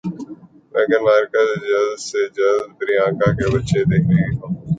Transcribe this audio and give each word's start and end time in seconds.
میگھن 0.73 1.01
Markle 1.05 1.49
جلد 1.61 1.99
سے 1.99 2.21
جلد 2.29 2.67
پریانکا 2.79 3.27
کے 3.33 3.45
بچے 3.53 3.79
دیکھنے 3.85 4.15
کی 4.19 4.35
خواہاں 4.37 4.59